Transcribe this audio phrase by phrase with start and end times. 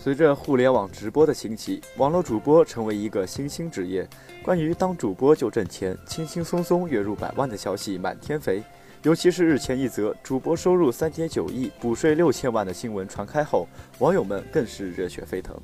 [0.00, 4.08] 随着互联网直播的兴起，网络主播成为一个新兴职业。
[4.44, 8.62] 关于当主播就挣钱、轻轻松松月入百万的消息满天飞。
[9.02, 13.66] 尤其是日前一则主播收入三点九亿、补税六千万的新闻传开后，
[13.98, 15.54] 网友们更是热血沸腾。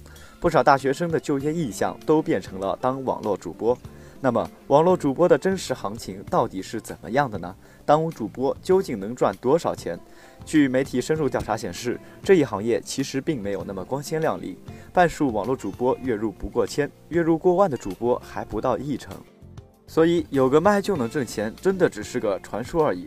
[0.41, 3.77] 不少大学生的就业意向都变成了当网络主播。
[4.25, 7.55] 那么，网络主播的真实行情到底是怎么样的呢？
[7.85, 10.01] 当主播究竟能赚多少钱？
[10.47, 14.57] 据媒体深入调查显示，这一行业其实并没有那么光鲜亮丽。
[14.95, 19.15] 半数网络主播月入不过千，月入过万的主播还不到一成。
[19.87, 23.07] 所以，有个麦就能挣钱，真的只是个传说而已。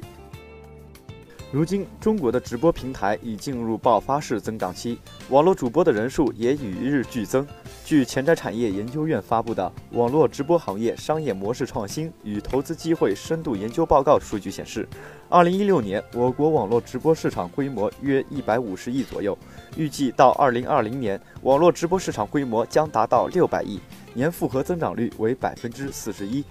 [1.49, 7.47] 如今，中国的直播平台已进入爆发式增长期，网络主播的人数也与日俱增。
[7.85, 14.85] 据前瞻产业研究院发布的《网络直播行业商业模式创新与投资机会深度研究报告》数据显示，
[15.29, 19.38] 二零一六年我国网络直播市场规模约一百五十亿左右，
[19.77, 23.79] 预计到二零二零年，网络直播市场规模将达到六百亿，
[24.13, 26.44] 年复合增长率为百分之四十一。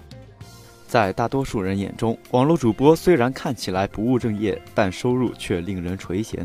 [0.96, 6.38] 在大多数人眼中，网络主播虽然看起来不务正业，但收入却令人垂涎。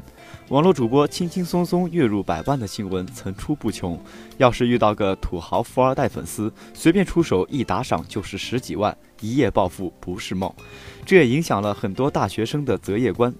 [0.49, 3.97] 网络主播轻轻松松月入百万的新闻层出不穷。
[4.39, 10.53] 要是遇到个土豪富二代粉丝，随便出手一打赏就是十几万，一夜暴富不是梦。
[11.05, 13.33] 这也影响了很多大学生的择业观。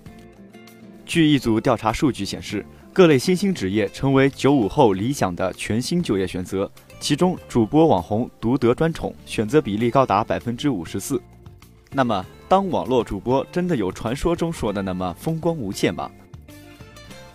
[1.05, 6.71] 据一组调查数据显示，各类新兴职业成为九五后理想的全新就业选择。
[7.01, 11.19] 其中，主播网红独得专宠，选择比例高达百分之五十四。
[11.91, 16.11] 那么，当网络主播真的有传说中说的那么风光无限吗？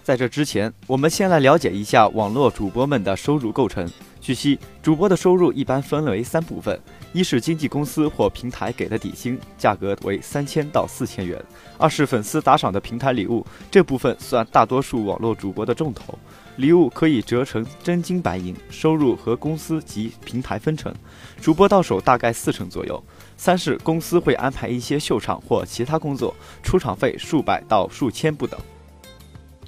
[0.05, 3.91] 在这之前，我们先来了解一下网络主播们的收入构成。
[4.27, 6.77] 据悉，主播的收入一般分为三部分：
[7.13, 11.39] 一是经纪公司或平台给的底薪，价格为三千到四千元；
[11.79, 16.19] 二是粉丝打赏的平台礼物，这部分算大多数网络主播的重头。
[16.57, 20.93] 礼物可以折成真金白银，收入和公司及平台分成，
[21.41, 23.01] 主播到手大概四成左右。
[23.37, 26.35] 三是公司会安排一些秀场或其他工作，
[26.65, 28.59] 出场费数百到数千不等。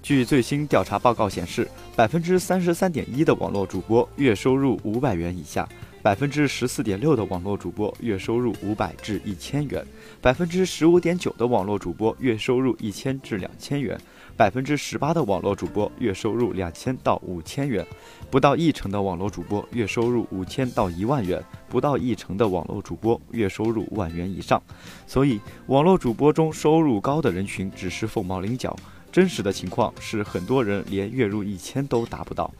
[0.03, 5.69] 据最新调查报告显示，百分之三十三点一的网络主播月收入五百元以下。
[6.01, 9.85] 百分之十四点六的网络主播月收入五百至一千元，
[10.23, 14.01] 百分之十五点九的网络主播月收入一千至两千元，
[14.37, 17.85] 百分之十八的网络主播月收入两千到五千元，
[18.31, 24.63] 不到一成的网络主播月收入五千到一万元，不到一成的网络主播月收入万元以上。
[25.05, 28.75] 所以，网络主播中收入高的人群只是凤毛麟角，
[29.11, 32.53] 真实的情况是很多人连月入一千都达不到。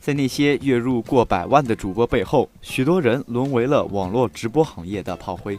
[0.00, 5.58] 在那些月入过百万的主播背后，许多人沦为了网络直播行业的炮灰。